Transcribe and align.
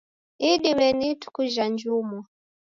Idime 0.51 0.87
ni 0.97 1.07
ituku 1.11 1.41
jha 1.53 1.65
njumwa. 1.73 2.21